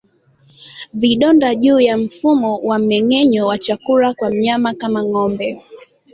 [0.93, 5.63] Vidonda juu ya mfumo wa mmengenyo wa chakula kwa mnyama kama ngombe